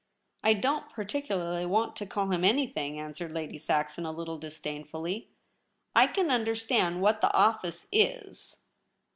'I 0.43 0.53
don't 0.55 0.89
particularly 0.91 1.63
want 1.67 1.95
to 1.97 2.07
call 2.07 2.31
him 2.31 2.43
any 2.43 2.65
thing,' 2.65 2.99
answered 2.99 3.31
Lady 3.31 3.59
Saxon, 3.59 4.03
a 4.03 4.11
little 4.11 4.39
disdain 4.39 4.83
fully.' 4.83 5.29
I 5.95 6.07
can 6.07 6.31
understand 6.31 7.03
what 7.03 7.21
the 7.21 7.31
office 7.35 7.87
is. 7.91 8.63